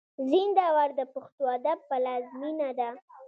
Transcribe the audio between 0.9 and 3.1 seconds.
د پښتو ادب پلازمېنه ده.